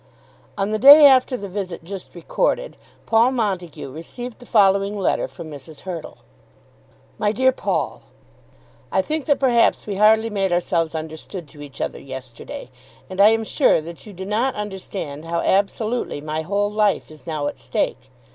[0.57, 5.51] On the day after the visit just recorded, Paul Montague received the following letter from
[5.51, 5.81] Mrs.
[5.81, 6.17] Hurtle:
[7.19, 8.01] MY DEAR PAUL,
[8.91, 12.71] I think that perhaps we hardly made ourselves understood to each other yesterday,
[13.11, 17.27] and I am sure that you do not understand how absolutely my whole life is
[17.27, 18.09] now at stake.